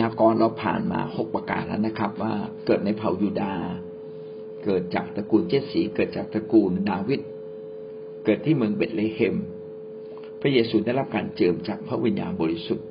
[0.00, 2.34] ยากรณ์เราผ่านมาหกประการแล้วนะครับ ว่า
[2.66, 3.66] เกิดในเผ่ายูดาห์
[4.64, 7.20] เกิดจากตระกูลเจสสีเกิดจากตระกูลดาวิด
[8.24, 9.36] เกิดที่เมืองเบตเลเฮม
[10.40, 12.86] พระเยซูได้รับการเจิมจากพระวิญญาณบริสุทธิ์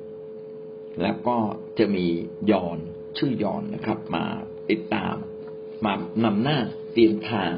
[1.02, 1.36] แล้วก็
[1.78, 2.06] จะมี
[2.50, 2.78] ยอน
[3.18, 4.24] ชื่อยอนนะครับ มา
[4.70, 5.14] ติดตาม
[5.84, 5.92] มา
[6.24, 6.58] นำหน้า
[6.92, 7.52] เตรียมทาง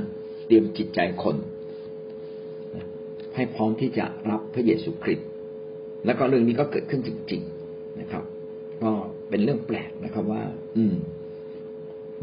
[0.46, 1.36] เตรียมจิตใจคน
[3.34, 5.28] ให้พร้อมที่จะรับพระเยซูคริสต์
[6.06, 8.24] แล้วก็เรื่องนี้ก็เกิดขึ้นจริง ๆนะครับ
[9.32, 10.42] เป็นเรื่องแปลกนะครับว่า
[10.76, 10.94] อืม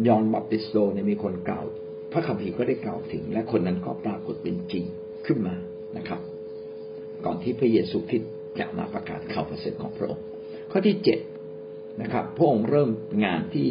[0.07, 1.65] ยอนบัพติสโตเนี่ยมีคนกล่าว
[2.11, 4.83] พระคัมภีร์ก็ได้กล่าวถึง และคนนั้นก็ปรากฏเป็นจริง
[5.25, 5.55] ขึ้นมา
[5.97, 6.19] นะครับ
[7.25, 10.25] ก่อนที่พระเยซูคริสต์จะมาประกาศข่าวประเสริฐของพระองค์
[10.71, 11.19] ข้อที่เจ็ด
[12.01, 12.89] นะครับ พระองค์เริ่ม
[13.25, 13.67] งานที่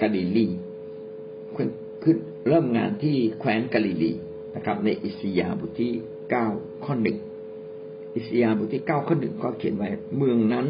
[0.00, 0.46] กาลิลี
[1.56, 2.16] ขึ้น
[2.48, 4.12] เริ่มงานที่แคว้นกาลิลี
[4.56, 5.92] นะครับ ในอิสยาบทที่
[6.30, 6.46] เก้า
[6.84, 7.18] ข้อหนึ่ง
[8.16, 10.66] อิสยาบทที่เก้าข้อหนึ่งก็เขียนไว้เมืองนั้น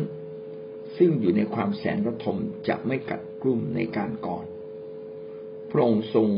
[1.05, 2.37] ซึ่งอยู่ในความแสนระทม
[2.69, 4.45] จะไม่กัดกลุ่มในการก่อน
[5.71, 6.29] พระองค์ทรง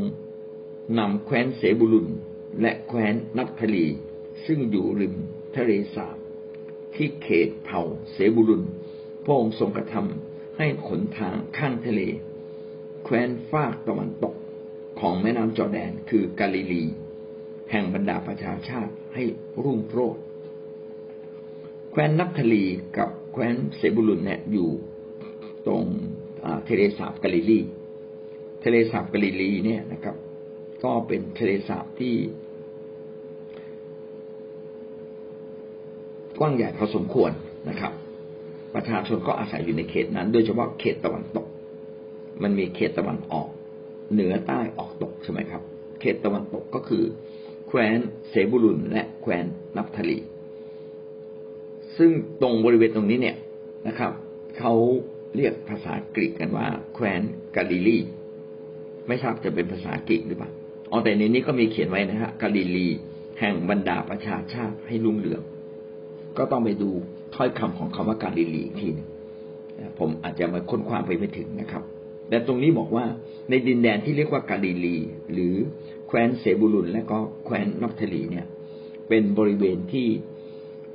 [0.98, 2.08] นำแคว้นเสบุลุน
[2.60, 3.86] และแคว้นนับทลี
[4.46, 5.14] ซึ่งอยู่ริม
[5.56, 6.16] ทะเลสาบ
[6.94, 8.62] ที่เขตเผ่าเสบุลุน
[9.24, 12.00] พระองค์ทรงกระทำให้ขนทางข้างทะเล
[13.04, 14.34] แคว้นฟากตะวันตก
[15.00, 16.84] ของแม่น้ำจอแดนคือกาลิลี
[17.70, 19.22] แห่งบรรดาประชาชาติให้
[19.62, 20.22] รุ่งโรจน์
[21.90, 22.66] แคว้นนับทลี
[22.98, 24.68] กับ แคว้นเซบุลุนเนี่ยอยู่
[25.66, 25.84] ตรง
[26.68, 27.60] ทะเลสาบกาลิลี
[28.64, 30.16] ทะเลสาบกาลิลีเนี่ยนะครับ
[30.84, 32.14] ก็เป็นทะเลสาบที่
[36.38, 37.30] กว้างใหญ่พอสมควร
[37.68, 37.92] นะครับ
[38.74, 41.46] ประชาชนก็อาศัยอยู่ในเขตนั้น โดยเฉพาะเขตตะวันตก
[42.42, 43.48] มันมีเขตตะวันออก
[44.12, 45.62] เหนือใต้ออกตกใช่ไหมครับ
[46.00, 47.04] เขตตะวันตกก็คือ
[47.68, 47.98] แคว้น
[48.28, 50.18] เซบุลุนและแคว้นนับทลี
[51.98, 52.10] ซึ่ง
[52.42, 53.36] ตรงบริเวณตรงนี้เนี่ย
[53.88, 54.12] นะครับ
[54.58, 54.74] เขา
[55.36, 57.22] เรียกภาษากรีกกันว่า แคว้น
[57.56, 57.98] กาลิลี
[59.08, 60.50] ไม่ทราบจะเป็นภาษากรีกหรือเปล่า
[60.90, 62.88] อ๋อแต่ในนี้ก็มีเขียนไว้นะฮะกาลิลี
[63.40, 65.42] แห่งบรรดาประชาชาติให้รุ่งเรือง
[66.38, 66.90] ก็ต้องไปดู
[67.34, 69.08] ถ้อยคำของคำว่ากาลิลีทีนึง
[69.98, 71.82] ผมอาจจะมาค้นคว้าไปไม่ถึงนะครับ
[72.28, 73.04] แต่ตรงนี้บอกว่า
[73.50, 74.96] ในดินแดนที่เรียกว่ากาลิลี
[75.32, 75.54] หรือ
[76.06, 78.46] แคว้นเซบูลุนและก็แคว้นนับทลีเนี่ย
[79.08, 80.06] เป็นบริเวณที่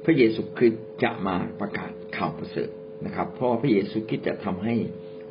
[0.10, 2.70] ระเยซูคริสต์จะมาประกาศข่าวประเสริฐ
[3.06, 4.76] นะครับ เพราะพระเยซูคริสต์จะทำให้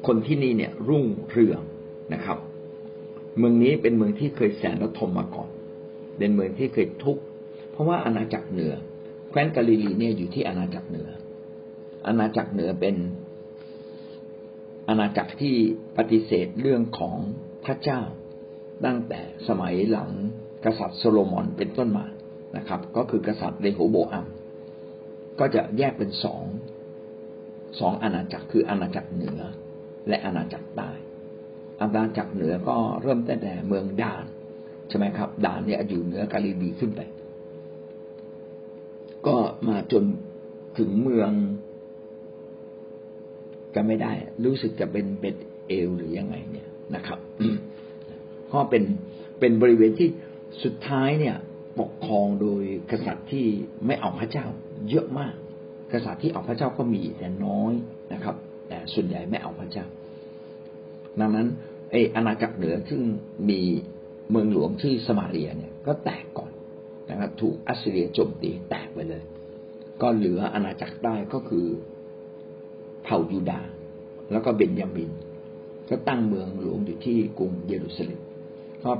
[0.06, 1.60] คนที่นี่เนี่ยรุ่งเรือง
[2.14, 2.38] นะครับ
[3.38, 5.48] เมืองนี้เป็นเมืองที่เคยแสนระทมมาก่อน
[6.18, 7.22] เป็นเมืองที่เคยทุกข์
[7.70, 8.74] เพราะว่าอาณาจักรเหนือ
[9.28, 11.08] แคว้นกาลิลีเนี่ยอยู่ที่อาณาจักรเหนือ
[12.06, 12.96] อาณาจักรเหนือเป็น
[14.88, 15.54] อาณาจักรที่
[15.96, 17.16] ปฏิเสธเรื่องของ
[17.64, 18.00] พระเจ้า
[18.84, 20.10] ตั้งแต่สมัยหลัง
[20.64, 22.06] กษัตริย์โซโลมอนเป็นต้นมา
[22.56, 24.26] นะครับ ก็คือกษัตริย์เรโหโบอัม
[25.40, 26.44] ก็จะแยกเป็นสอง
[27.80, 29.40] สองอาณาจักรคืออาณาจักรเหนือ
[30.08, 30.90] และอาณาจักรใต้
[31.80, 34.24] อาณาจักรเหนือก็เริ่มตั้งแต่เมืองดาน
[34.88, 37.00] ใช่ไหมครับดานเนี่ยอยู่เหนือกาลิลีขึ้นไป
[39.26, 39.36] ก็
[39.68, 40.04] มาจน
[40.78, 41.30] ถึงเมือง
[43.74, 44.12] จะไม่ได้
[44.44, 47.18] รู้สึกจะเป็นเบตเอลหรือยังไงเนี่ยนะครับ
[48.52, 48.84] ก็เป็น
[49.40, 50.08] เป็นบริเวณที่
[50.64, 51.36] สุดท้ายเนี่ย
[51.80, 53.46] ปกครองโดยกษัตริย์ที่
[53.86, 54.46] ไม่เอาพระเจ้า
[54.90, 55.34] เยอะมาก
[55.92, 57.72] กษัตริย์ที่เอาพระเจ้าก็มีแต่น้อย
[58.12, 58.36] นะครับ
[58.68, 59.86] แต่ส่วนใหญ่ไม่เอาพระเจ้า
[61.20, 61.46] ดังนั้น
[61.90, 63.00] ไออาณาจักรเหนือซึ่ง
[63.50, 63.60] มี
[64.30, 66.52] เมืองหลวงชื่อสมาเรียเนี่ย ก็แตกก่อน
[67.10, 69.22] นะครับ ถูกอัสเซียโจมตีแตกไปเลย
[70.02, 71.66] ก็เหลืออาณาจักรใต้ก็คือ
[73.04, 73.70] เผ่ายูดาห์
[74.32, 75.10] แล้วก็เบนยามิน
[75.88, 78.20] ก็ตั้งเมืองหลวงอยู่ที่กรุงเยรูซาเล็ม
[78.84, 78.90] ก็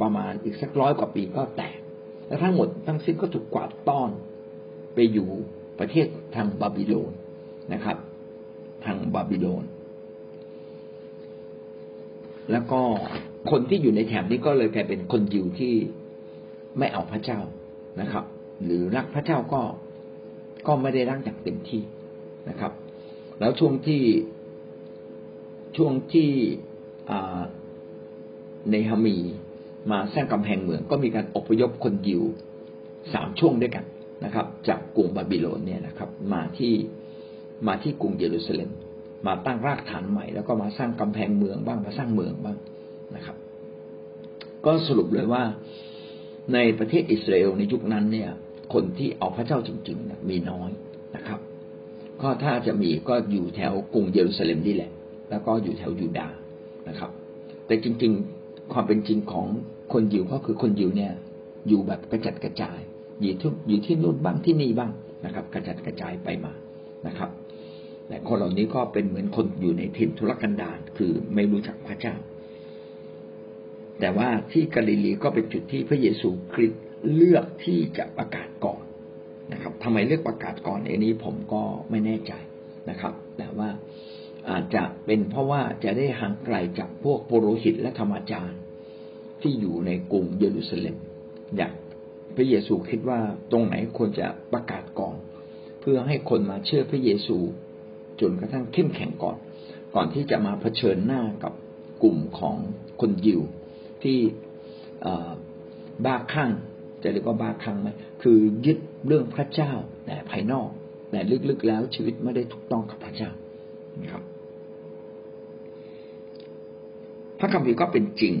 [0.00, 1.78] ประมาณอีกสักร้อยกว่าปีก็แตก
[2.26, 4.10] และทั้งหมดทั้งสิ้นก็ถูกกวาดต้อน
[4.96, 5.28] ไปอยู่
[5.78, 7.12] ประเทศทางบาบิโลน
[7.72, 7.96] นะครับ
[8.84, 9.64] ทางบาบิโลน
[12.52, 12.80] แล้วก็
[13.50, 15.74] คนที่อยู่ในแถบนี้ก็เลยกลายเป็นคนยิวที่
[16.78, 17.40] ไม่เอาพระเจ้า
[18.00, 18.24] นะครับ
[18.64, 19.60] หรือรักพระเจ้าก็
[20.66, 21.82] ก็ไม่ได้รักอย่างเต็มที่
[22.48, 22.72] นะครับ
[23.40, 24.02] แล้วช่วงที่
[25.76, 26.30] ช่วงที่
[28.70, 29.16] ในฮามี
[29.90, 32.22] มาสร้างกำแพงเมืองก็มีการอพยพคนยิว
[33.14, 33.84] สามช่วงด้วยกัน
[34.24, 36.74] นะครับ จากกรุงบาบิโลนเนี่ยนะครับ มาที่
[37.66, 38.70] มาที่กรุงเยรูซาเล็ม
[39.26, 42.58] มาตั้งรากฐานใหม่ แล้วก็มาสร้างกำแพงเมืองบ้างมาสร้างเมืองบ้าง
[43.16, 43.36] นะครับ
[44.64, 45.42] ก็สรุปเลยว่า
[46.54, 48.30] ในประเทศอิสราเอลในยุคนั้นเนี่ย
[48.74, 50.70] คนที่เอาพระเจ้าจริงๆมีน้อย
[51.16, 51.40] นะครับ
[52.22, 54.90] ก็ถ้าจะมีก็อยู่แถวกรุงเยรูซาเล็มนี่แหละ
[55.30, 56.36] แล้วก็อยู่แถวยูดาห์
[56.88, 57.10] นะครับ
[57.66, 59.46] แต่จริง ๆ ความเป็นจริงของ
[59.92, 61.12] คนยิวก็คือคนยิวเนี่ย
[61.68, 62.80] อยู่แบบกระจัดกระจาย
[63.22, 64.90] อยู่ทุกอยู่ที่นู่นบ้างที่นี่บ้าง
[65.24, 66.52] นะครับ กระจัดกระจายไปมา
[67.06, 67.30] นะครับ
[68.08, 72.14] และคนเหล่านี้ก็เป็นเหมือนคนอยู่ในถิ่นทุรกันดารคือไม่รู้จักพระเจ้า
[74.00, 76.82] แต่ว่าที่กาลิลีก็เป็นจุดที่พระเยซูคริสต์
[77.14, 78.82] เลือกที่จะประกาศก่อน
[79.52, 82.32] นะครับทำไมเลือกประกาศก่อนอันนี้ผมก็ไม่แน่ใจ
[82.90, 83.68] นะครับ แต่ว่า
[84.50, 88.60] อาจจะเป็นเพราะว่าจะได้ห่างไกลจากพวกโปโรหิตและธรรมจารย์
[89.42, 90.96] ที่อยู่ในกรุงเยรูซาเล็ม
[91.56, 91.72] อยาก
[92.36, 93.20] พระเยซูคิดว่า
[93.52, 95.16] ตรงไหนควรจะประกาศก่อน
[95.80, 97.36] เพื่อให้คนมาเชื่อพระเยซู
[98.20, 99.36] จนกระทั่งเข้มแข็งก่อน
[99.94, 101.52] ก่อนที่จะมาเผชิญหน้ากับ
[102.02, 102.56] กลุ่มของ
[103.00, 103.40] คนยิว
[104.02, 104.18] ที่
[106.04, 106.50] บ้าคลั่ง
[107.02, 107.88] จะเรียกว่าบ้าคลั่งไหม
[108.22, 109.72] คือยึดเรื่องพระเจ้า
[110.06, 110.68] แต่ภายนอก
[111.10, 113.30] แต่ลึกๆแล้วชีวิตไม่ได้ถูกต้องกับพระเจ้า
[114.02, 114.22] นะครับ
[117.38, 118.34] พระคัมภีร์ก็เป็นจริง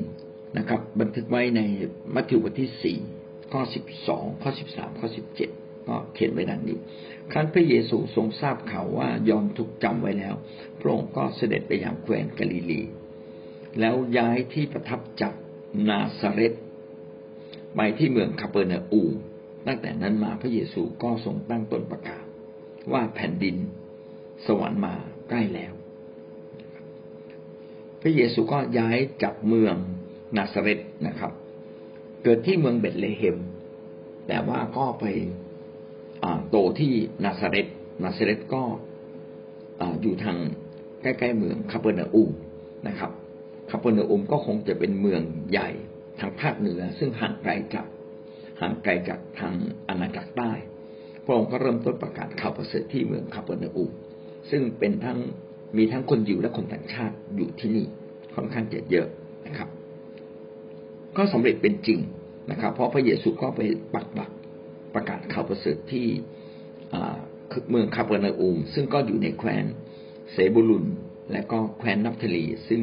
[0.58, 1.60] นะครับ บันทึกไว้ใน
[2.14, 2.98] มัทธิวบทที่สี่
[3.52, 5.50] ข้อสิบสองข้อสิบสามข้อสิบเจ็ด
[5.88, 6.78] ก็เขียนไว้ดังนี้
[7.32, 10.34] ครั้นพระเยซูทรงทราบข่าวว่ายอมถูกจำไว้แล้ว
[10.80, 12.82] พระองค์ก็เสด็จไปยังแคว้นกาลิลี
[13.80, 15.32] แล้วย้ายที่ประทับจาก
[15.88, 16.54] นาซาเรต
[17.76, 19.02] ไปที่เมืองคาเปอร์นาอูม
[19.66, 22.24] ตั้งแต่นั้นมาพระเยซูก็ทรงตั้งตนประกาศ
[22.92, 23.56] ว่าแผ่นดิน
[24.46, 24.94] สวรรค์มา
[25.28, 25.72] ใกล้แล้ว
[28.02, 29.76] พระเยซูก็ย้ายจากเมือง
[30.36, 31.32] นาซาเรตนะครับ
[32.28, 33.36] เกิดที่เมืองเบตเลเฮม
[34.28, 35.04] แต่ว่าก็ไป
[36.50, 36.92] โตที่
[37.24, 37.66] นาซาเรต
[38.02, 38.62] นาซาเรตก็
[40.00, 40.36] อยู่ทาง
[41.02, 42.30] ใกล้ๆเมืองคาเปอร์นาอูม
[42.88, 43.10] นะครับ
[43.70, 45.68] คาเปอร์นาอูมก็คงจะเป็นเมืองใหญ่
[46.20, 47.86] ทางภาคเหนือ ซึ่งห่างไกลจาก
[48.60, 49.54] ห่างไกลจากทาง
[49.88, 50.52] อาณาจักรใต้
[51.24, 53.90] พระองค์ก็เริ่มต้นประกาศข่าวประเสริฐที่เมืองคาเปอร์นาอูม
[54.50, 55.18] ซึ่งเป็นทั้ง
[55.76, 57.86] มีทั้งคนยิวและคนต่างชาติอยู่ที่นี่
[58.34, 59.08] ค่อนข้างจะเยอะ
[59.46, 59.68] นะครับ
[61.16, 62.00] ก็สำเร็จเป็นจริง
[62.50, 63.60] นะครับ เพราะพระเยซูก็ไป
[63.94, 64.30] ปักหลัก
[64.94, 66.06] ประกาศข่าวประเสริฐที่
[67.70, 69.64] เมืองคาเปอร์นาอูมซึ่งก็อยู่ในแคว้น
[70.32, 70.86] เซบูลุน
[71.32, 72.82] และก็แคว้นนับทลีซึ่ง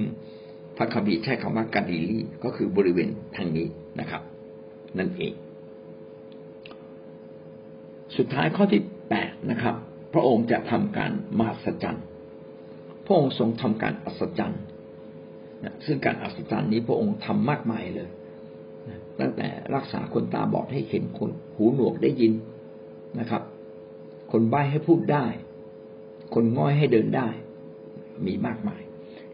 [0.78, 3.68] พระคัมภีร์ใช้คำว่ากาดิลีก็คือบริเวณทางนี้
[4.00, 4.22] นะครับ
[4.98, 5.34] นั่นเอง
[8.18, 9.76] สุดท้ายข้อที่แปดนะครับ
[10.14, 12.06] พระองค์จะทำการมหัศจรรย์
[13.06, 14.62] พระองค์ทรงทำการอัศจรรย์
[15.86, 18.10] ซึ่งการอัศจรรย์นี้พระองค์ทำมากมายเลย
[19.20, 22.34] ตั้งแต่รักษาคนตาบอดให้เห็นคนหูหนวกได้ยิน
[23.20, 23.44] นะครับ
[24.32, 25.26] คนใบ้ให้พูดได้
[26.34, 27.30] คนง่อยให้เดินได้
[28.26, 28.82] มีมากมาย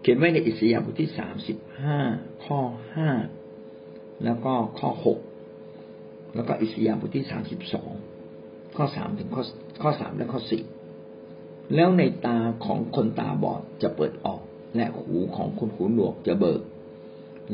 [0.02, 2.00] เขียนไว้ในอิสยาห์บทที่สามสิบห้า
[2.46, 2.60] ข้อ
[2.96, 3.10] ห้า
[4.24, 5.20] แล้วก็ข้อหก
[6.36, 7.92] แล้วก็อิสยาห์บทที่สามสิบสอง
[8.78, 9.44] ข้อสามถึงข้อ
[9.82, 10.64] ข้อสามและข้อสี่
[11.76, 14.42] แล้วในตาของคนตาบอดจะเปิดออก
[14.76, 16.62] และหูของคนหูหนวกจะเบิก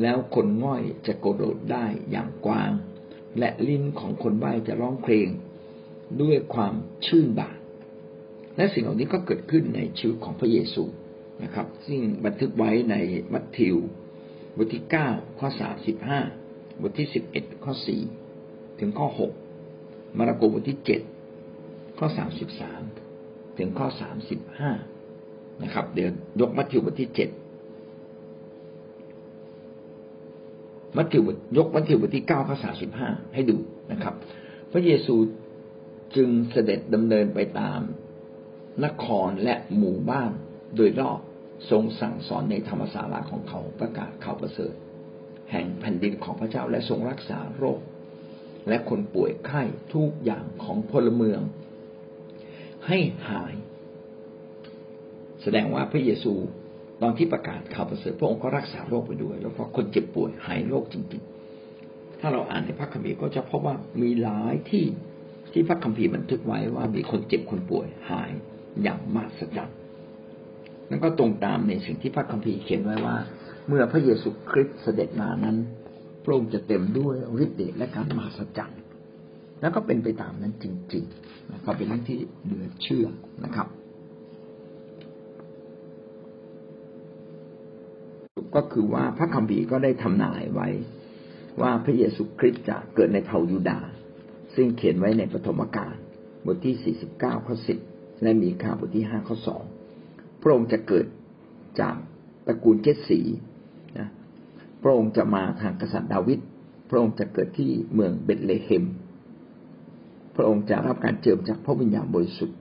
[0.02, 2.72] แล้วคนง่อยจะกระโดดได้อย่างกว้าง
[3.40, 5.28] และลิ้นของคนใบ้จะร้องเพลง
[6.22, 6.74] ด้วยความ
[7.06, 7.58] ชื่นบาน
[8.58, 10.84] และสิ่งเหล่านี้ก็เกิดขึ้นในชีวิตของพระเยซู
[11.44, 12.96] นะครับ ซึ่งบันทึกไว้ใน
[13.34, 13.76] มัทธิว
[14.56, 15.08] บทที่เก้า
[15.40, 16.20] ข้อสามสิบห้า
[16.82, 18.02] บทที่สิบเอ็ดข้อสี่
[18.80, 19.32] ถึงข้อหก
[20.18, 21.02] มาระโกบทที่เจ็ด
[22.00, 22.82] ข้อสามสิบสาม
[23.58, 24.72] ถึงข้อสามสิบห้า
[25.64, 26.10] นะครับ เดี๋ยว
[26.40, 27.30] ยกมัทธิวบทที่เจ็ด
[30.98, 31.28] มัทธิว
[31.58, 33.58] ยกมัทธิวบทที่เก้าข้อสาสิบห้าให้ดู
[33.92, 34.14] นะครับ
[34.72, 35.16] พระเยซู
[36.16, 37.80] จึงเสด็จดำเนินไปตาม
[38.86, 40.32] นครและหมู่บ้าน
[40.76, 41.20] โดยรอบ
[41.70, 44.74] ทรงสั่งสอนในธรรมศาลาของเขาประกาศข่าวประเสริฐ
[45.52, 47.80] แห่งแผ่นดินของพระเจ้าและทรงรักษาโรค
[48.68, 49.62] และคนป่วยไข้
[49.94, 51.42] ทุกอย่างของพลเมือง
[52.88, 53.54] ให้หาย
[55.42, 56.34] แสดงว่าพระเยซู
[57.02, 61.24] ตอนที่ประกาศข่าวประเสริฐพระองค์ก็รักษาโรคไปด้วย แล้วพอคนเจ็บป่วยหายโรคจริง
[61.72, 64.86] ๆ ถ้าเราอ่านในพระคัมภีร์ก็จะพบว่ามีหลายที่
[65.54, 68.32] ที่พระคัมภีร์บันทึกไว้ว่ามีคนเจ็บคนป่วยหาย
[68.84, 69.78] อย่างมหัศจรรย์
[70.90, 73.16] นั่นก็ตรงตามในสิ่งที่พระคัมภีร์เขียนไว้ว่า
[73.68, 75.58] เมื่อพระเยซูคริสต์เสด็จมานั้น
[76.24, 78.80] พระองค์จะเต็มด้วยฤทธิ์เดชและการมหัศจรรย์
[79.62, 83.06] แล้วก็เป็นไปตามนั้นจริงๆนะครับเป็นเรื่องที่เหลือเชื่อ
[83.44, 83.68] นะครับ
[88.56, 90.70] ก็คือว่าพระคัมภีร์ก็ได้ทำนายไว้
[91.62, 93.90] ว่าพระเยซูคริสต์จะเกิดในเผ่ายูดาห์
[94.56, 95.96] ซึ่งเขียนไว้ในปฐมกาล
[96.46, 97.80] บทที่สี่สิบเก้าข้อสิบ
[98.22, 99.64] และมีข่าวบทที่ห้าข้อสอง
[100.42, 101.06] พระองค์จะเกิด
[101.80, 101.96] จาก
[102.48, 103.22] ตระกูลเจสสี
[103.98, 104.10] นะ
[104.84, 106.40] พระองค์จะมาทางกษัตริย์ดาวิด
[106.90, 108.84] พระองค์จะเกิดที่เมืองเบตเลเฮม
[110.36, 112.58] พระองค์จะรับการเจิมจากพระวิญญาณบริสุทธิ์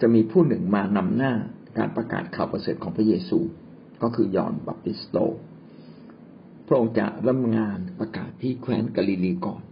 [0.00, 1.32] จะมีผู้หนึ่งมานำหน้า
[1.78, 3.38] การประกาศข่าวประเสริฐของพระเยซู
[4.02, 5.16] ก็คือยอนบัพติสโต
[6.66, 9.62] พระองค์จะเริ่มงานประกาศที่แคว้นกาลิลีก่อน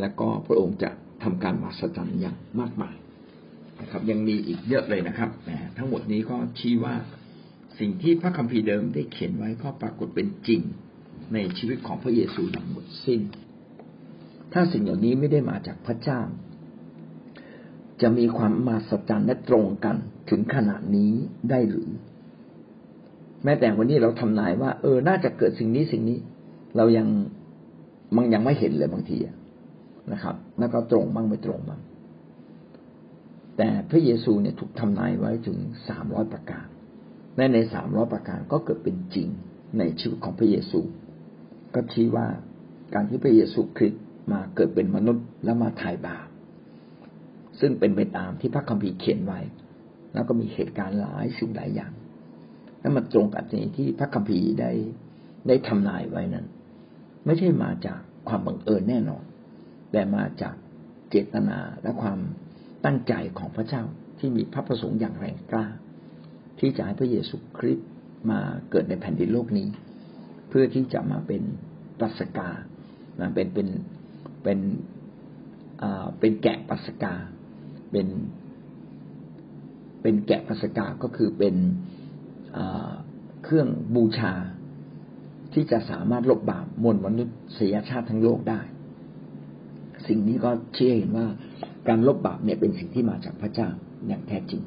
[0.00, 0.90] แล้วก็พระองค์จะ
[1.22, 2.96] ทำการมหัศจรรย์อย่างมากมาย
[3.80, 5.30] นะครับ ยังมีอีกเยอะเลยนะครับ
[5.76, 6.94] ทั้งหมดนี้ก็ชี้ว่า
[7.78, 10.60] สิ่งที่พระคัมภีร์เดิมได้เขียนไว้ก็ปรากฏเป็นจริง
[11.34, 13.20] ในชีวิตของพระเยซูอย่างหมดสิ้น
[14.52, 16.20] ถ้าสิ่งเหล่านี้ไม่ได้มาจากพระเจ้า
[18.02, 19.96] จะมีความมาสัจจันและตรงกัน
[20.30, 21.12] ถึงขนาดนี้
[21.50, 21.90] ได้หรือ
[23.44, 26.18] แม้แต่วันนี้เราทำนายว่า เออ น่าจะเกิดสิ่งนี้สิ่งนี้
[26.76, 27.06] เรายัง
[28.16, 29.18] มันยังไม่เห็นเลยบางที
[30.12, 31.80] นะครับ แล้วก็ตรงบ้างไม่ตรงบ้าง
[33.56, 35.58] แต่พระเยซูเนี่ยถูกทำนายไว้ถึง
[35.88, 36.66] สามร้อยประการ
[37.36, 39.28] และในสามร้อยประการก็เกิดเป็นจริง
[39.78, 40.80] ในชีวิตของพระเยซู
[41.74, 42.26] ก็ชี้ว่า
[42.94, 46.28] การที่พระเยซูคริสต์มาเกิดเป็นมนุษย์และมาถ่ายบาป
[47.60, 49.40] ซึ่งเป็นไปตามที่พระคัมภีร์เขียนไว้
[50.14, 51.92] แล้วก็มีเหตุการณ์หลายสิ่งหลายอย่าง
[52.84, 54.70] และมันตรงกับสิ่งที่พระคัมภีร์ได้
[55.48, 56.46] ได้ทำนายไว้นั้น
[57.24, 59.24] ไม่ใช่มาจากความบังเอิญแน่นอน
[59.92, 60.54] แต่มาจาก
[61.10, 62.18] เจตนาและความ
[62.84, 63.82] ตั้งใจของพระเจ้า
[64.18, 65.66] ที่มีพระประสงค์อย่างแรงกล้า
[66.58, 67.88] ที่จะให้พระเยซูคริสต์
[68.30, 69.68] มาเกิดในแผ่นดินโลกนี้
[70.48, 71.42] เพื่อที่จะมาเป็น
[72.00, 72.50] ปัสกา
[73.20, 73.68] นะเป็นเป็น
[74.42, 74.58] เป็น
[75.82, 77.14] อ่าเป็นแกะปัสกา
[77.90, 78.08] เป็น
[80.02, 81.54] เป็นแกะปัสกาก็คือเป็น
[83.44, 84.32] เครื่องบูชา
[85.52, 87.24] ที่จะสามารถลบบาปมวลมนุ
[87.58, 88.60] ษยชาติทั้งโลกได้
[90.06, 91.26] สิ่งนี้ก็เชื่อเห็นว่า
[91.88, 93.68] การลบบาปเนี่ยเป็นสิ่งที่มาจากพระเจ้า
[94.08, 94.62] อย่างแท้จริง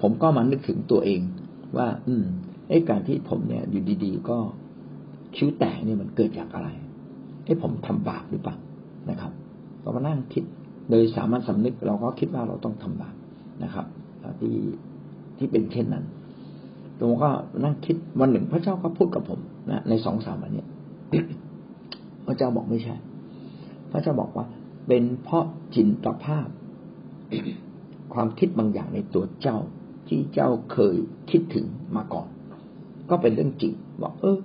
[0.00, 1.20] ผมก็มานึกถึงตัวเอง
[1.76, 2.24] ว่า อืม
[2.68, 4.38] ไอ้การที่ผมเนี่ยอยู่ดีๆ ก็
[5.36, 6.68] คิ้วแตกเนี่ยมันเกิดจากอะไร
[7.44, 8.56] ไอ้ผมทำบาปหรือเปล่า
[9.10, 9.32] นะครับ
[9.82, 10.44] เราก็นั่งคิด
[10.90, 13.14] โดยสามัญสำนึกเราก็คิดว่าเราต้องทำบาป
[13.64, 13.86] นะครับ
[14.40, 14.56] ที่
[15.38, 16.04] ที่เป็นเช่นนั้น
[17.00, 17.30] ผมก็
[17.64, 19.40] นั่งคิดวันหนึ่งพระเจ้าก็พูดกับผม
[19.70, 20.64] นะในสองสามวันนี้
[22.26, 22.94] พระเจ้าบอกไม่ใช่
[23.92, 24.46] พระเจ้าบอกว่า
[24.86, 26.48] เป็นเพราะจินตภาพ
[28.14, 29.58] ความคิดบางอย่างในตัวเจ้า
[30.08, 30.96] ที่เจ้าเคย
[31.30, 31.66] คิดถึง
[31.96, 32.28] มาก่อน
[33.10, 34.38] ก็เป็นเรื่องจริงบอกเออ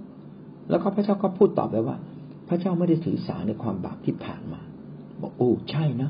[0.70, 1.98] แล้วก็พระเจ้าก็พูดตอบไปว่า
[2.48, 4.62] พระเจ้าไม่ได้ถือสาในความบาปที่ผ่านมา
[5.22, 6.10] บอกโอ้ใช่นะ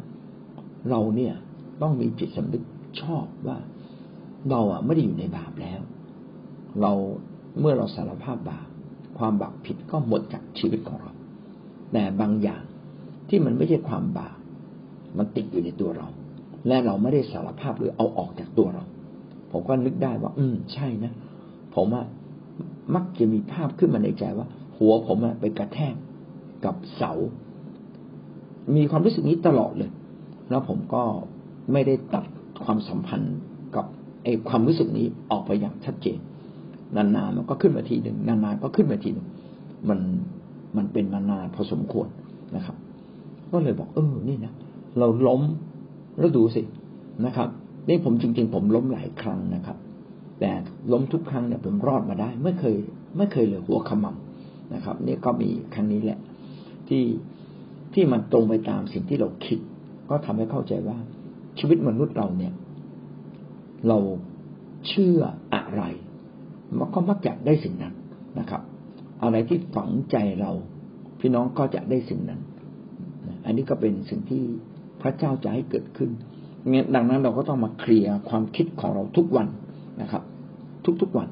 [0.90, 1.34] เราเนี่ย
[1.82, 2.64] ต้องมีจิตสำนึก
[3.02, 3.58] ชอบว่า
[4.50, 5.80] เราอะไม่ได้อยู่ในบาปแล้ว
[6.82, 6.92] เรา
[7.60, 8.68] เมื่อเราสารภาพบาป
[9.18, 11.12] ความบาปผิดก็หมดจากชีวิตของเรา
[11.94, 12.64] แต่บางอย่าง
[13.30, 14.38] ที่มันไม่ใช่ความบาป
[15.18, 16.08] มันติดอยู่ในตัวเรา
[16.68, 18.84] และเราไม่ได้สารภาพหรือเอาออกจากตัวเรา
[19.52, 21.14] ผมก็นึกได้ว่า อืม ใช่นะ
[21.76, 22.06] ผมอะ
[22.96, 25.96] มักจะมีภาพขึ้นมาในใจว่า หัวผมอะไปกระแทก
[26.66, 27.12] กับเสา
[28.76, 29.92] มีความรู้สึกนี้ตลอดเลย
[30.50, 31.04] แล้วผมก็
[31.72, 32.26] ไม่ได้ตัด
[32.66, 33.36] ความสัมพันธ์
[33.76, 33.86] กับ
[34.24, 36.20] ไอ้ความรู้สึกนี้ออกไปอย่างชัดเจน
[36.98, 39.28] นานๆมันก็ขึ้นมาทีหนึ่งนานๆก็ขึ้นมาทีหนึ่ง
[39.90, 40.00] มัน
[40.78, 42.08] มันเป็นนานๆพอสมควร
[42.56, 42.78] นะครับ
[43.52, 44.54] ก็เลยบอก เออ นี่นะ
[45.00, 45.42] เราล้ม
[46.18, 46.62] แล้วดูสิ
[47.26, 47.50] นะครับ
[47.90, 49.78] นี่ผมจริง ๆ ผมล้มหลายครั้งนะครับ
[50.40, 50.52] แต่
[50.92, 52.76] ล้มทุกครั้งเนี่ยผมรอดมาได้ ไม่เคย
[53.18, 56.20] ไม่เคยเลยหัวขมำนะครับ นี่ก็มีครั้งนี้แหละ
[56.88, 57.04] ที่
[57.94, 59.60] ที่มันตรงไปตามสิ่งที่เราคิด
[60.10, 60.98] ก็ทำให้เข้าใจว่า
[61.60, 62.54] ชีวิตมนุษย์เราเนี่ย
[63.88, 63.98] เรา
[64.88, 65.20] เชื่อ
[65.54, 65.84] อะไร
[66.80, 67.94] มันก็มักจะได้สิ่งนั้น
[68.40, 68.62] นะครับ
[69.24, 70.52] อะไรที่ฝังใจเรา
[71.20, 72.42] พี่น้องก็จะได้สิ่งนั้น
[73.46, 74.44] อันนี้ก็เป็นสิ่งที่
[75.02, 76.10] พระเจ้าจะให้เกิดขึ้น
[76.96, 79.48] ดังนั้นเราก็ต้องมาเคลียร์ความคิดของเราทุกวัน
[80.02, 80.24] นะครับ
[81.02, 81.30] ทุกๆวัน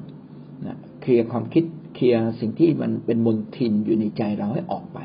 [0.66, 1.64] นะเคลียร์ความคิด
[1.94, 4.98] เคลียร์สิ่งที่มันเป็นมลทินอยู่ในใจเราให้ออกไป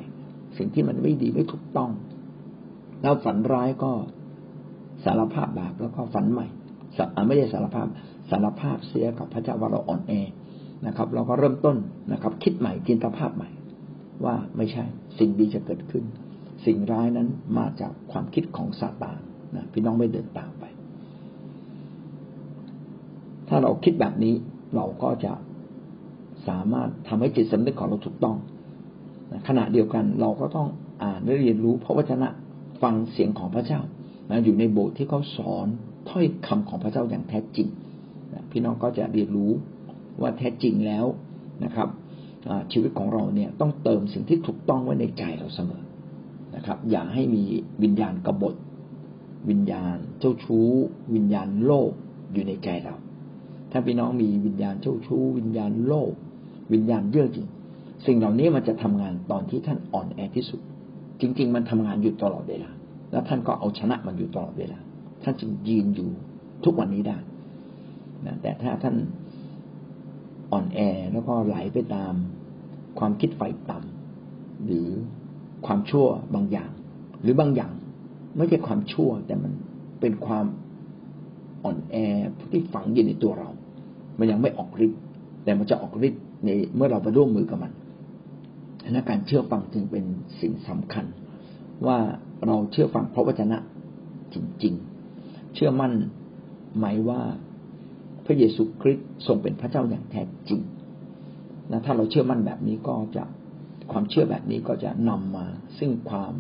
[0.57, 1.91] สิ่งที่มันไม่ดีไม่ถูกต้อง
[3.01, 3.91] แล้วฝันร้ายก็
[5.05, 6.47] สารภาพบาปแล้วก็ฝันใหม่
[7.27, 7.87] ไม่ใช่สารภาพ
[8.29, 10.13] สารภาพเสียกับพระเจ้าว่าเราอ่อนแอ
[10.87, 11.77] นะครับ เราก็เริ่มต้น
[12.13, 13.49] นะครับ คิดใหม่จินตภาพใหม่
[14.25, 14.83] ว่าไม่ใช่
[15.17, 16.03] สิ่งดีจะเกิดขึ้น
[16.65, 19.19] สิ่งร้ายนั้นมาจากความคิดของซาตาน
[19.55, 20.63] นะพี่น้องไม่เดินตามไป
[23.47, 24.33] ถ้าเราคิดแบบนี้
[24.75, 25.33] เราก็จะ
[26.47, 28.37] สามารถทำให้จิตสำนึกของเราถูกต้อง
[29.31, 30.67] นะขณะเดียวกันเราก็ต้อง
[31.03, 32.27] อ่านและเรียนรู้พระวจนะ
[32.81, 33.81] ฟังเสียงของพระเจ้า
[34.29, 35.67] นะอยู่ในโบสถ์ที่เขาสอน
[36.09, 37.67] ถ้อยคำของพระเจ้าอย่างแท้จริง
[38.51, 39.51] พี่น้องก็จะเรียนรู้
[40.21, 41.05] ว่าแท้จริงแล้ว
[41.65, 41.89] นะครับ
[42.71, 45.83] ชีวิตของเราเนี่ยต้องเติมสิ่งที่ถูกต้องไว้ในใจเราเสมอ
[46.55, 47.43] นะครับ อย่าให้มี
[47.83, 48.55] วิญญาณกบฏ
[49.49, 50.67] วิญญาณเจ้าชู้
[51.15, 51.91] วิญญาณโลภ
[52.33, 52.95] อยู่ในใจเรา
[53.71, 56.13] ถ้าพี่น้องมีวิญญาณเจ้าชู้ วิญญาณโลภ
[56.73, 57.47] วิญญาณเย่อหยิ่ง
[58.05, 60.59] สิ่งเหล่านี้มันจะทำงานตอนที่ท่านอ่อนแอที่สุด
[61.21, 62.69] จริง ๆ มันทำงานอยู่ตลอดเวลา
[63.11, 64.79] แล้วท่านก็เอาชนะมันอยู่ตลอดเวลา
[65.23, 66.09] ท่านจึงยืนอยู่
[66.63, 67.17] ทุกวันนี้ได้
[68.25, 68.95] นะแต่ถ้าท่าน
[70.51, 70.79] อ่อนแอ
[71.11, 72.13] แล้วก็ไหลไปตาม
[72.99, 74.87] ความคิดไฟต่ำหรือ
[75.65, 76.71] ความชั่วบางอย่าง
[77.21, 77.71] หรือบางอย่าง
[78.37, 79.51] ไม่ใช่ความชั่ว แต่มัน
[79.99, 80.45] เป็นความ
[81.63, 81.95] อ่อนแอ
[82.51, 83.49] ที่ฝังอยู่ในตัวเรา
[84.19, 84.99] มันยังไม่ออกฤทธิ์
[85.43, 87.71] แต่มันจะออกฤทธิ์ในเมื่อเราไปร่วมมือกับมัน
[88.89, 90.03] นะการเชื่อฟังจึงเป็น
[90.41, 91.05] สิ่งสำคัญ
[91.87, 91.97] ว่า
[92.45, 93.57] เราเชื่อฟังพระวจนะ
[94.33, 94.73] จริง
[95.13, 95.93] ๆ เชื่อมั่น
[96.77, 97.21] ไหมว่า
[98.29, 100.61] ระเยซูคริสต์ทรงเป็นพระเจ้าอย่างแท้จริง
[101.71, 103.23] นะถ้าเราเชื่อมั่นแบบนี้ก็จะ
[103.91, 105.45] ความเชื่อแบบนี้ก็จะนำมา
[105.79, 106.33] ซึ่งความ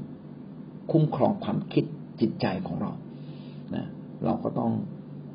[0.91, 1.83] คุ้มครองความคิด
[2.21, 2.91] จิตใจของเรา
[3.75, 3.85] นะ
[4.25, 4.71] เราก็ต้อง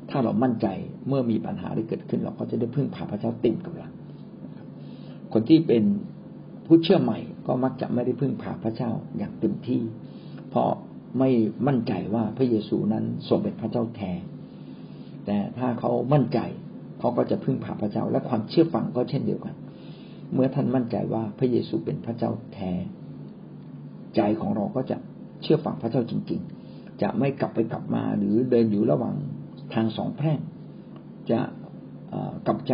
[0.09, 0.67] ถ้าเรามั่นใจ
[1.07, 3.89] เมื่อมีปัญหาที่เกิดขึ้น เราก็จะได้พึ่งพาพระเจ้าติดกับเรา
[5.33, 5.83] คนที่เป็น
[6.65, 9.81] ผู้เชื่อใหม่ก็มักจะไม่ได้พึ่งพาพระเจ้าอย่างเต็มที่
[10.49, 10.69] เพราะ
[11.19, 11.29] ไม่
[11.67, 14.11] มั่นใจว่าพระเยซูนั้นทรงเป็นพระเจ้าแท้
[15.25, 16.39] แต่ถ้าเขามั่นใจ
[16.99, 19.55] เขาก็จะพึ่งพาพระเจ้า และความเชื่อฟังก็เช่นเดียวกัน
[20.33, 22.71] เมื่อท่านมั่นใจว่าพระเยซูเป็นพระเจ้าแท้
[24.15, 24.97] ใจของเราก็จะ
[25.41, 29.15] เชื่อฟังพระเจ้าจริง ๆ จะไม่กลับไปกลับมาหรือเดินอยู่ระหว่าง
[29.73, 30.39] ทางสองแพร่ง
[31.31, 31.39] จะ
[32.47, 32.73] กลับใจ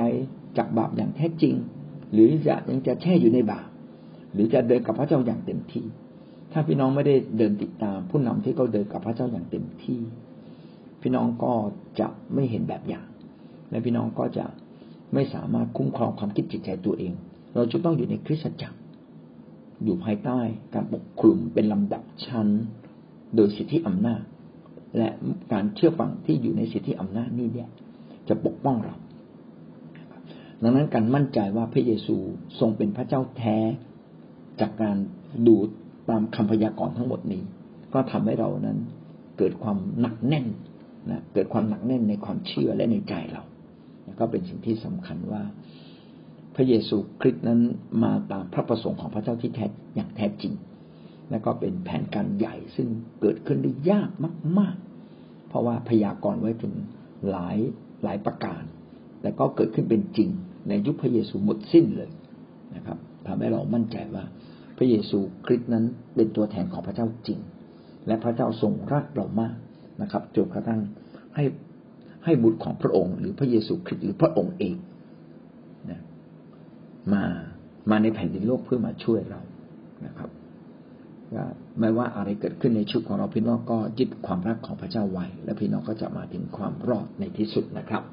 [0.57, 1.55] จากบาปอย่างแท้จริง
[2.13, 3.67] หรือจะยังจะแช่อยู่ในบาป
[4.33, 5.85] หรือจะเดินกับพระเจ้าอย่างเต็มที่
[6.51, 9.99] ถ้าพี่น้องไม่ได้เดินติดตามผู้นำที่เขาเดินกับพระเจ้าอย่างเต็มที่
[11.01, 11.53] พี่น้องก็
[11.99, 13.05] จะไม่เห็นแบบอย่าง
[13.69, 14.45] และพี่น้องก็จะ
[15.13, 17.13] ไม่สามารถคุ้มครองความคิดจิตใจตัวเอง
[17.55, 18.77] เราจะต้องอยู่ในคริสตจักร
[19.83, 20.39] อยู่ภายใต้
[20.73, 22.47] การปกคลุมเป็นลำดับชั้น
[23.35, 24.21] โดยสิทธิอำนาจ
[24.97, 25.09] และ
[25.53, 27.69] การเชื่อฟังที่อยู่ในสิทธิอำนาจนี้เนี่ย
[28.29, 28.95] จะปกป้องเรา
[30.63, 32.15] ดังนั้นการมั่นใจว่าพระเยซู
[32.59, 33.57] ทรงเป็นพระเจ้าแท้
[34.61, 34.97] จากการ
[35.47, 35.55] ดู
[36.09, 37.43] ตามคำพยากรณ์ทั้งหมดนี้
[37.93, 38.77] ก็ทำให้เรานั้น
[39.37, 40.45] เกิดความหนักแน่น
[41.09, 43.43] นะเกิดความหนักแน่นในความเชื่อและในใจเรา
[44.19, 45.43] ก็เป็นสิ่งที่สำคัญว่า
[46.55, 47.59] พระเยซูคริสต์นั้น
[48.03, 49.65] มาตามพระประสงค์ของพระเจ้าที่แท้
[49.95, 50.53] อย่างแท้จริง
[51.31, 52.87] และก็เป็นแผนการใหญ่ซึ่ง
[53.21, 54.09] เกิดขึ้นได้ยาก
[54.59, 56.73] มากๆ เพราะว่าพยากรณ์ไว้ถึง
[57.29, 57.57] หลาย
[58.03, 58.63] หลายประการ
[59.23, 60.29] และก็เกิดขึ้นเป็นจริง
[60.69, 62.11] ในยุคพระเยซูหมดสิ้นเลย
[62.75, 64.23] นะครับทำให้เรามั่นใจว่า
[64.77, 65.85] พระเยซูคริสต์นั้น
[66.15, 67.39] เป็นตัวแทนของพระเจ้าจริง
[68.07, 69.55] และพระเจ้าทรงรักเรามาก
[70.01, 70.79] นะครับจนกระทั่ง
[71.35, 71.43] ให้
[72.25, 74.75] ให้บุตรของพระองค์ หรือพระเยซูคริสต์หรือพระองค์เอง
[75.89, 75.99] นะ
[77.13, 77.23] มา
[77.89, 79.41] มาในแผ่นดินโลกเพื่อมาช่วยเรา
[80.05, 80.29] นะครับ
[81.35, 81.45] ว่า
[81.79, 88.03] ไม่ว่าอะไรเกิดขึ้นในชีวิตของเราพี่น้องก็ยึดความรักของพระเจ้าไว้ และพี่น้องก็จะมาถึงความรอดในที่สุดนะครับ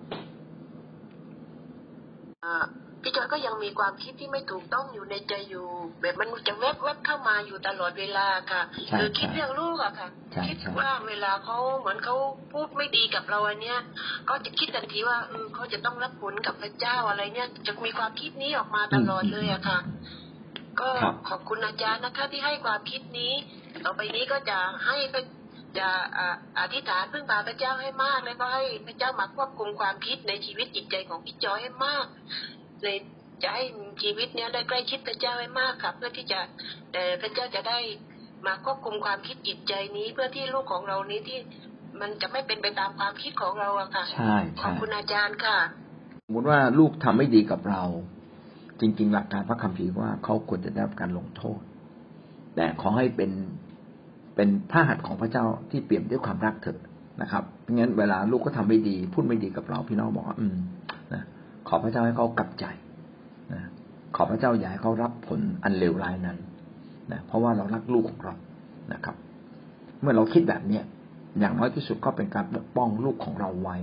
[3.02, 5.66] พี่จอยก็ยัง มีความคิดที่ไม่ถูกต้องอยู่ในใจอยู่
[6.00, 8.62] แบบมันจะแวบแวบเข้ามาอยู่ตลอดเวลาค่ะ
[8.96, 10.08] คือคิดเรื่องลูกอะค่ะ
[10.46, 12.16] คิดว่าเวลาเขาเหมือนเขา
[12.52, 13.78] พูดไม่ดีกับเราอันเนี้ย
[14.28, 19.78] ก็จะคิดทันทีว่าเออเขาจะต้องรับผลกับพระเจ้าอะไรเนี้ยจะมีความคิดนี้ออกมาตลอดเลยอะค่ะ
[20.80, 20.88] ก็
[21.28, 23.32] ขอบคุณอาจารย์นะคะ ที่ให้ความคิดนี้
[23.84, 24.96] ต่อไปนี้ก็จะให้
[25.78, 25.88] จะ
[26.58, 32.06] อธิษฐานพึ่งพาพระเจ้าให้มาก แล้วก็ให้พระเจ้ามาควบคุมความคิดในชีวิตจิตใจของพี่จอยให้มาก
[32.82, 32.98] เลย
[33.42, 33.64] จะให้
[34.02, 36.40] ชีวิตเนี้ยได้ใกล้ชิดพระเจ้าให้มากครับเพื่อที่จะ
[36.92, 37.78] แต่พระเจ้าจะได้
[38.46, 41.38] มาควบคุมความคิดจิตใจนี้เพื่อที่ลูกของเรานี้ที่
[42.00, 45.58] มันจะไม่เป็นไปตามความคิดของเราอะค่ะใช่ขอบคุณอาจารย์ค่ะ
[46.24, 47.82] สมมติว่าลูกทำไม่ดีกับเรา
[48.80, 51.60] จริง ๆ หลักการพระคัมภีร์ว่าเขาควรจะได้รับการลงโทษ
[52.56, 53.30] แต่ขอให้เป็น
[54.36, 56.78] เป็นพระหัตถ์ของพระเจ้าที่เปี่ยมด้วยความรักเถิด
[57.22, 60.56] นะครับงั้นเวลาลูกก็ทำไม่ดี พูดไม่ดีกับเราพี่น้องบอกว่าอืม
[61.12, 61.22] นะ
[61.68, 62.87] ขอพระเจ้าให้เขากลับใจนะ
[64.16, 66.38] ขอพระเจ้าอย่าให้เขารับผลอันเลวร้ายนั้น
[67.12, 68.34] นะเพราะว่าเรารักลูกของเรา
[68.92, 69.16] นะครับ
[70.00, 70.84] เมื่อเราคิดแบบเนี้ย
[71.40, 73.76] อย่างน้อยที่สุดก็เป็นการปกป้องลูกของเราไว้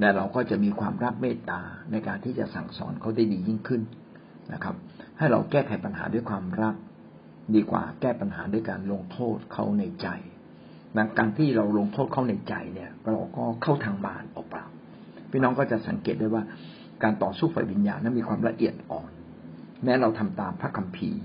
[0.00, 3.82] และเราก็จะมีความรักเมตตาในการที่จะสั่งสอนเขาได้ดียิ่งขึ้น
[4.52, 4.74] นะครับ
[5.18, 6.74] ให้เราแก้ไขปัญหาด้วยความรัก
[7.54, 10.08] ดีกว่าแก้ปัญหาด้วยการลงโทษเขาในใจ
[10.96, 14.64] ดังการที่เราลงโทษเขาในใจเนี่ยเราก็เข้าทางบานออเปล่า
[15.30, 16.42] พี่น้องก็จะสังเกตได้ว่า
[17.02, 19.10] การต่อสู้ฝ่ายวิญญาณนั้นมีความละเอียดอ่อน
[19.84, 21.20] แม้เราทำตามพระคัมภีร์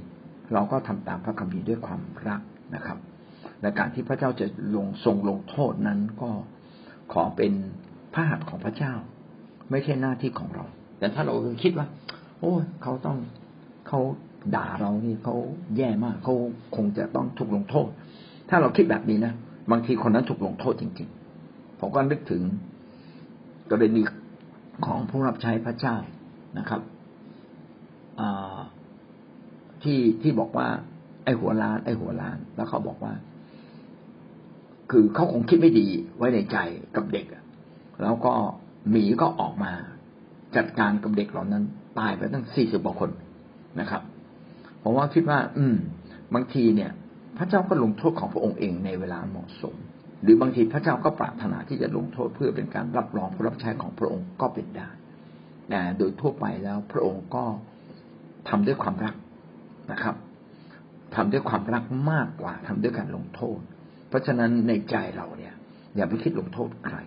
[0.53, 2.41] เราก็ทำตามพระคัมภีร์ด้วยความรัก
[2.75, 2.97] นะครับ
[3.61, 6.29] และการที่พระเจ้าจะลงทรงลงโทษนั้นก็
[7.13, 7.53] ขอเป็น
[8.13, 8.93] พระหัตถ์ของพระเจ้า
[9.71, 10.65] ไม่ใช่หน้าที่ของเรา
[10.99, 11.87] แต่ถ้าเราคิดว่า
[12.39, 13.17] โอ้เขาต้อง
[13.87, 13.99] เขา
[14.55, 15.35] ด่าเรานี่เขา
[15.77, 16.35] แย่มากเขา
[16.75, 17.87] คงจะต้องถูกลงโทษ
[18.49, 19.33] ถ้าเราคิดแบบนี้นะ
[19.71, 21.09] บางทีคนนั้นถูกลงโทษจริง
[21.43, 22.41] ๆ ผมก็นึกถึง
[23.71, 24.01] กรณี
[24.85, 25.95] ของผู้รับใช้พระเจ้า
[26.59, 26.81] นะครับ
[29.83, 30.67] ที่ที่บอกว่า
[31.23, 33.13] ไอ้หัวล้าน ไอ้หัวล้าน แล้วเขาบอกว่า
[34.91, 36.57] คือเขาคงคิดไม่ดีไว้ในใจ
[36.95, 37.25] กับเด็ก
[38.01, 38.33] แล้วก็
[38.91, 39.73] หมีก็ออกมา
[40.55, 41.63] จัดการกับเด็กเหล่านั้น
[41.99, 43.09] ตายไปตั้งสี่สิบกว่าคน
[43.79, 44.01] นะครับ
[44.83, 45.75] ผมว่าคิดว่า อืม
[46.33, 46.91] บางทีเนี่ย
[47.37, 49.75] พระเจ้าก็ลงโทษของพระองค์เองในเวลาเหมาะสม
[50.23, 54.89] หรือบางทีพระเจ้าก็ปรารถนาที่จะลงโทษเพื่อเป็นการรับรองผู้รับใช้ของพระองค์ก็เป็นได้
[55.69, 57.43] แต่โดยทั่วไปแล้วพระองค์ก็
[58.49, 59.15] ทำด้วยความรัก
[59.91, 60.15] นะครับ
[61.15, 63.59] ทำด้วยความรักมากกว่าทำด้วยการลงโทษ
[64.09, 65.53] เพราะฉะนั้นในใจเราเนี่ย
[65.95, 66.97] อย่าไปคิดลงโทษใคร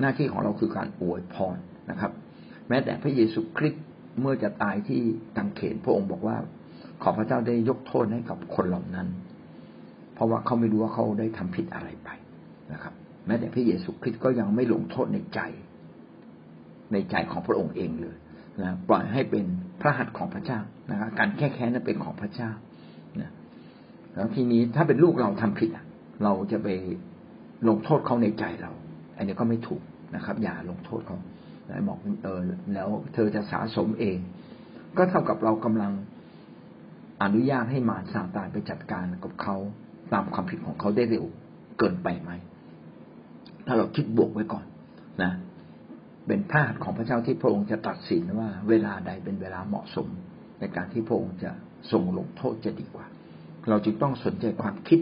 [0.00, 1.56] หน้าที่ของเราคือการอวยพร
[1.90, 2.12] นะครับ
[2.68, 3.84] แม้แต่พระเยซูคริสต์
[4.20, 5.00] เมื่อจะตายที่
[5.36, 6.36] ตังเขนพระองค์บอกว่า
[7.02, 9.08] ขอพระเจ้าได้ยกโทษให้กับคนเหล่านั้น
[10.14, 12.10] เพราะว่าเขาไม่รู้ว่าเขาได้ทำผิดอะไรไป
[12.72, 12.94] นะครับ
[13.26, 15.40] แม้แต่พระเยซูคริสต์ก็ยังไม่ลงโทษในใจ
[16.92, 18.16] ในใจของพระองค์เองเลย
[18.62, 19.44] นะปล่อยให้เป็น
[19.80, 20.58] พระหัตถ์ของพระเจ้า
[20.90, 22.50] นะครับการแค่แค้นนั้นเป็นของพระเจ้า
[23.20, 23.30] นะ
[24.14, 25.70] แล้วทีนี้ถ้าเป็นลูกเราทำผิด
[26.24, 26.68] เราจะไป
[27.68, 28.72] ลงโทษเขาในใจเรา
[29.16, 29.82] อันนี้ก็ไม่ถูก
[30.16, 31.18] นะครับ อย่าลงโทษเขา
[31.88, 32.40] บอกเออ
[32.74, 34.18] แล้วเธอจะสะสมเอง
[34.96, 35.92] ก็เท่ากับเรากำลัง
[37.22, 39.56] อนุญาตให้มารซาตานไปจัดการกับเขา
[40.12, 41.24] ตามความผิดของเขาได้เร็ว
[41.78, 42.30] เกินไปไหม
[43.66, 44.64] ถ้าเราคิดบวกไว้ก่อน
[45.22, 45.32] นะ
[46.26, 50.08] เป็นพลาดของพระเจ้าที่พระองค์จะตัดสินว่า เวลาใดเป็นเวลาเหมาะสม
[50.60, 51.50] ในการที่พระองค์จะ
[51.92, 53.06] ทรงลงโทษจะดีกว่า
[53.68, 55.00] เราจึงต้องสนใจความคิด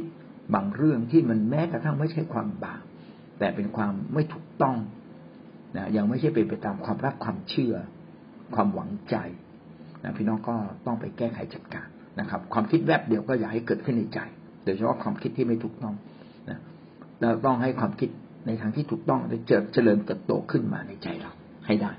[0.55, 2.83] บางเรื่องที่มันแม้กระทั่งไม่ใช่ความบาป
[3.39, 4.77] แต่เป็นความไม่ถูกต้อง
[5.77, 7.75] นะยังไม่ใช่เป็นไปตามความรักความเชื่อ
[8.55, 9.17] ความหวังใจ
[10.05, 10.55] นะพี่น้องก็
[10.87, 11.87] ต้องไปแก้ไขจัดการ
[12.21, 14.21] นะครับ ความคิดแวบเดียวก็อย่าให้เกิดขึ้นในใจ
[14.65, 15.95] โดยเฉพาะความคิดที่ไม่ถูกต้อง
[16.51, 16.59] นะ
[17.21, 18.11] เราต้องให้ความคิด
[18.47, 21.33] ในทางที่ถูกต้องได้เจริญเจริญเติบโตขึ้นมาในใจเรา
[21.67, 21.93] ให้ได้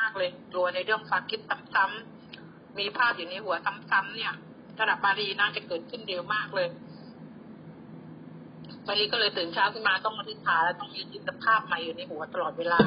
[0.00, 1.40] มากเลยกลัวในเรื่องความคิด
[1.74, 3.56] ซ้ำๆมีภาพอยู่ในหัว
[3.90, 4.32] ซ้ำๆเนี่ย
[4.80, 6.68] ระดับมารีน่าจะเกิดขึ้นเร็วมากเลย
[8.88, 12.78] มารีก็เลยตื่นเช้าขึ้นมาต้องอธิษฐานแล้วต้องมีจิตภาพใหม่อยู่ในหัวตลอดเวลา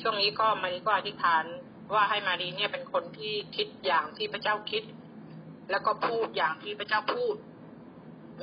[0.00, 1.44] ช่วงนี้ก็มารีก็อธิษฐาน
[1.94, 4.82] ว่าให้มารีเนี่ยเป็นคนที่คิดอย่างที่พระเจ้าคิด
[5.70, 7.34] แล้วก็พูดอย่างที่พระเจ้าพูด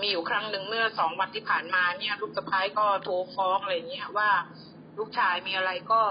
[0.02, 4.30] มีอยู่ครั้งหนึ่งเมื่อสองวันที่ผ่านมาเนี่ย ลูกสะพ้ายก็โทรฟ้องอะไรเงี้ยว่า
[4.98, 6.02] ลูกชายมีอะไรก็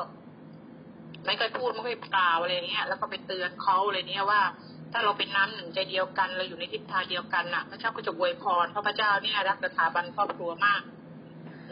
[1.26, 4.42] ไม่เคยพูดไม่เคยกล่าวอะไรเงี้ย แล้วก็ไปเตือนเขาอะไรเนี้ยว่า
[4.92, 10.82] ถ้าเราเป็นน้ำหนึ่งใจเดียวกันเราอยู่ในทิศทางเดียวกันน่ะ พระเจ้าก็จะอวยพรเพราะพระเจ้าเนี่ยรักสถาบันครอบครัวมาก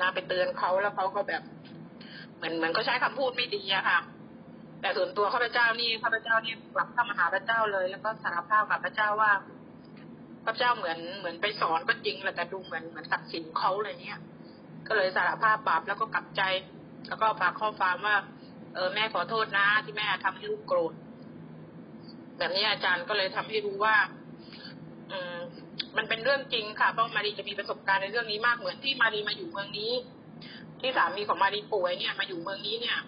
[0.01, 1.43] นะไปเตือนเขาแล้วเขาก็แบบ
[2.37, 3.99] เหมือนเหมือนก็ใช้คำพูดไม่ดีอะค่ะ
[4.81, 9.33] แต่ส่วนตัวข้าพเจ้านี่ข้าพเจ้านี่กลับเข้ามาหาพระเจ้าเลย แล้วก็สารภาพกับพระเจ้าว่า
[10.45, 14.21] พระเจ้าเหมือนเหมือนไปสอนก็จริงแหละแต่ดูเหมือนเหมือนตัดสินเขาอะไรเนี้ย
[14.87, 16.43] ก็เลยสารภาพบาปแล้วก็กลับใจ
[17.09, 18.17] แล้วก็ฝากข้อความว่า
[18.75, 20.93] เออแม่ขอโทษนะ ที่แม่ทำให้ลูกโกรธ
[22.39, 23.97] แบบนี้อาจารย์ก็เลยทำให้รู้ว่า
[25.11, 25.39] อืม
[25.97, 29.93] มันเป็นเรื่องจริงค่ะเพราะมารีจะมีประสบการณ์ในเรื่องนี้มากเหมือนที่มารีมาอยู่เมืองนี้
[30.81, 32.99] ที่สามีของมารีป่วยเนี่ย มาอยู่เมืองนี้เนี่ย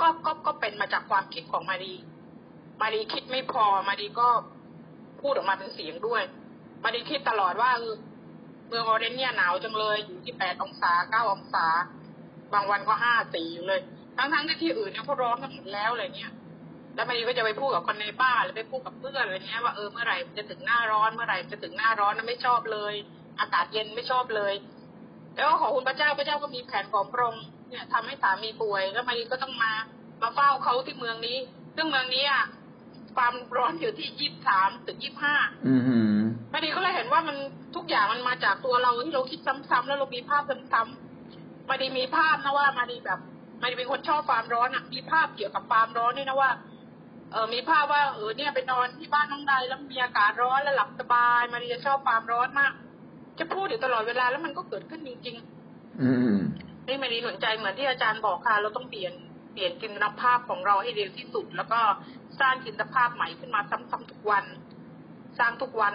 [0.00, 1.94] ก็ก็ก็เป็นมาจากความคิดของมารี
[2.80, 4.28] มารีคิดไม่พอมารีก็
[5.20, 6.22] พูดออกมาเป็นเสียงด้วย
[6.82, 7.70] มารีคิดตลอดว่า
[8.68, 11.66] เมืองออเรนเนี่ยหนาวจังเลยอยู่ที่แปดองศาเก้าองศา
[12.52, 13.80] บางวันก็ห้าสี่อยู่เลย
[14.16, 16.32] ทั้งๆที่ที่อื่นเนี่ยเขาร้อนกันหมดแล้วอะไรเงี้ย
[16.94, 22.94] แล้วมันก็จะไปพูดกับคนในบ้านหรือไปพูดกับเพื่อนอะไรเงี้ยว่าเออเมื่อไหร่จะถึงหน้าร้อนเมื่อไหร่จะถึงหน้าร้อนนั้นไม่ชอบเลย
[23.40, 24.54] อากาศเย็นไม่ชอบเลย
[25.34, 29.72] แล้วขอคุณพระเจ้าพระเจ้าก็มีแผนของพระองค์เนี่ยทำให้สามีป่วย แล้วมันก็ต้องมา
[30.22, 31.38] มาเฝ้าเขาที่เมืองนี้
[31.76, 32.44] ซึ่งเมืองนี้อะ
[33.16, 35.36] ความร้อนอยู่ที่ยี่สิบสามถึงยี่สิบห้า
[36.52, 37.36] มาดีก็เลยเห็นว่ามัน
[37.76, 43.20] ทุกอย่างมันมาจากตัวเราที่เราคิดซ้ำๆแล้วเรามีภาพซ้ำๆมาดีมีภาพนะว่ามาดีแบบ
[43.62, 46.50] มาดีเป็นคนชอบความร้อนอะ มีภาพเกี่ยวกับความร้อนนี่นะว่า
[47.32, 52.72] เออมีภาพว่าเออเนี่ยไปนอนที่บ้านน้องใดแล้วมีอากาศร้อนแล้วหลับสบาย มารีจะชอบความร้อนมาก
[53.38, 55.36] จะพูดอยู่ตลอดเวลาแล้วมันก็เกิดขึ้นจริง
[55.68, 56.36] ๆ อืม
[56.86, 59.12] นี่มารีสนใจเหมือนที่อาจารย์บอกค่ะ เราต้องเปลี่ยน
[59.52, 61.80] เปลี่ยนจินตภาพของเราให้เร็วที่สุด แล้วก็
[62.40, 64.44] สร้างจินตภาพใหม่ขึ้นมาซ้ำๆทุกวัน
[65.38, 65.94] สร้างทุกวัน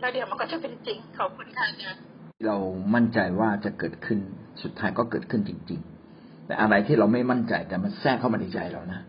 [0.00, 2.00] แล้วเดี๋ยวมันก็จะเป็นจริงขอบคุณค่ะอาจารย์
[2.46, 2.56] เรา
[2.94, 4.18] มั่นใจว่าจะเกิดขึ้น
[4.62, 5.80] สุดท้ายก็เกิดขึ้นจริง
[6.12, 9.00] ๆ แต่อะไรที่เราไม่มั่นใจแต่มันแทรกเข้ามาในใจเรานะ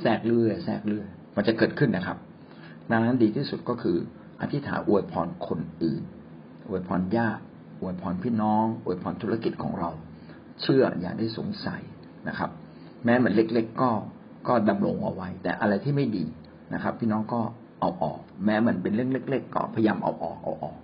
[0.00, 2.18] แทรกเรื่อยแทรกเรื่อยมันจะเกิดขึ้นนะครับ
[2.90, 3.96] ดังนั้นดีที่สุดก็คือ
[4.40, 6.02] อธิษฐานอวยพรคนอื่น
[6.68, 7.42] อวยพรญาติ
[7.80, 9.90] อวยพรพี่น้อง อวยพรธุรกิจของเรา
[10.62, 11.82] เชื่ออย่าได้สงสัย
[12.28, 12.50] นะครับ
[13.04, 13.90] แม้มันเล็ก ๆ ก็
[14.48, 16.24] ก็ดำรงเอาไว้ แต่อะไรที่ไม่ดี
[16.74, 17.40] นะครับ พี่น้องก็
[17.84, 20.76] เอาออก แม้มันเป็นเรื่องเล็ก ๆ ก็พยายามเอาออกเอาออก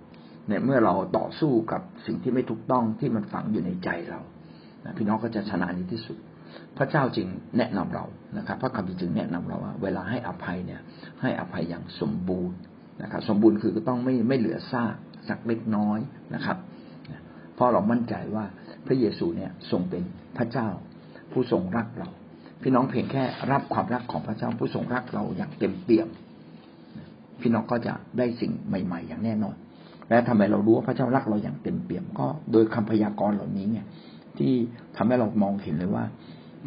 [0.47, 4.19] เนี่ยเมื่อเราต่อสู้กับสิ่งที่ไม่ถูกต้องที่มันฝังอยู่ในใจเรา
[4.97, 6.17] พี่น้องก็จะชนะในที่สุด
[6.77, 8.05] พระเจ้าจึงแนะนำเรา
[8.37, 10.81] นะครับ พระคัมภีร์จึงแนะนำเราว่า เวลาให้อภัยเนี่ย
[11.21, 12.57] ให้อภัยอย่างสมบูรณ์
[13.01, 14.95] นะครับ สมบูรณ์คือต้องไม่ไม่เหลือซาก
[15.29, 15.99] สักเล็กน้อย
[16.35, 16.57] นะครับ
[17.55, 18.45] เพราะเรามั่นใจว่า
[18.87, 20.03] พระเยซูเนี่ยทรงเป็น
[20.37, 20.67] พระเจ้า
[21.31, 22.09] ผู้ทรงรักเรา
[22.61, 26.07] พี่น้องเพียงแค่รับความรักของพระเจ้าผู้ทรงรักเราอย่างเต็มเปี่ยม
[27.43, 29.55] พี่น้องก็จะได้สิ่งใหม่ ๆ อย่างแน่นอน
[30.09, 33.85] และทำไมเรารู้ว่าพระเจ้ารักเราอย่างเต็มเปี่ยมก็โดยคำพยากรณ์เหล่านี้เนี่ย
[34.37, 34.53] ที่
[34.97, 36.03] ทำให้เรามองเห็นเลยว่า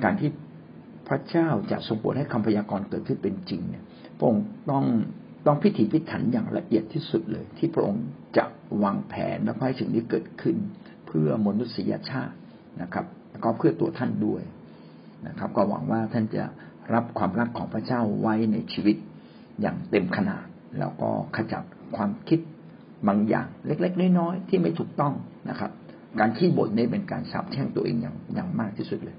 [0.05, 0.31] การที่
[1.09, 3.85] พระเจ้าจะทรงโปรดให้คำพยากรณ์เกิดขึ้นเป็นจริงเนี่ย
[4.19, 4.85] พระองค์ต้อง
[5.47, 8.05] ต้องพิถีพิถันอย่างละเอียดที่สุดเลย ที่พระองค์
[8.37, 8.45] จะ
[8.83, 10.57] วางแผนและให้สิ่งนี้เกิดขึ้น
[11.07, 12.35] เพื่อมนุษยชาติ
[12.83, 14.43] นะครับแล้วก็เพื่อตัวท่านด้วย
[15.27, 16.45] นะครับ ก็หวังว่าท่านจะ
[16.95, 18.97] รับความรักของพระเจ้าไว้ในชีวิต
[19.61, 20.45] อย่างเต็มขนาด
[20.79, 21.65] แล้วก็ขจัด
[21.97, 22.41] ความคิด
[23.09, 25.13] บางอย่างเล็ก ๆ น้อยๆที่ไม่ถูกต้อง
[25.51, 25.71] นะครับ
[26.21, 29.17] การขี้บ่นนี่เป็นการสาบแช่งตัวเองอย่างอย่างมากที่สุดเลย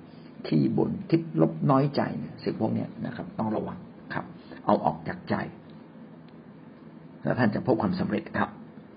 [0.48, 3.78] ขี้บ่นคิดลบน้อยใจเนี่ยสิ่งพวกนี้นะครับ ต้องระวัง
[4.14, 4.26] ครับ
[4.66, 5.36] เอาออกจากใจ
[7.24, 8.50] แล้วท่านจะพบความสำเร็จครับ